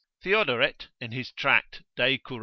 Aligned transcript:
Theodoret 0.23 0.87
in 0.99 1.11
his 1.11 1.31
tract, 1.31 1.83
De 1.95 2.17
cur. 2.17 2.39